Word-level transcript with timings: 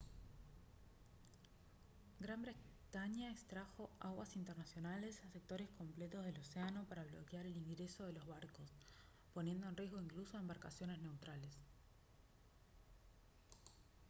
gran 2.19 2.41
bretaña 2.41 3.29
extrajo 3.29 3.91
aguas 3.99 4.35
internacionales 4.35 5.21
en 5.23 5.29
sectores 5.31 5.69
completos 5.77 6.25
del 6.25 6.39
océano 6.39 6.85
para 6.89 7.03
bloquear 7.03 7.45
el 7.45 7.55
ingreso 7.55 8.03
de 8.07 8.13
los 8.13 8.25
barcos 8.25 8.73
poniendo 9.35 9.67
en 9.69 9.77
riesgo 9.77 10.01
incluso 10.01 10.37
a 10.37 10.41
embarcaciones 10.41 10.97
neutrales 11.03 11.51